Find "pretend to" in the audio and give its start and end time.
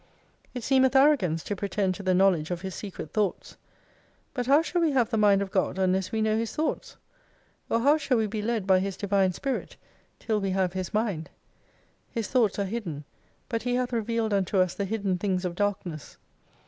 1.55-2.01